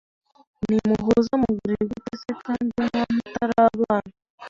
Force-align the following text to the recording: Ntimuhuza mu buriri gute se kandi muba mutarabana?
Ntimuhuza 0.63 1.33
mu 1.41 1.49
buriri 1.55 1.83
gute 1.91 2.13
se 2.21 2.31
kandi 2.43 2.69
muba 2.77 3.01
mutarabana? 3.15 4.11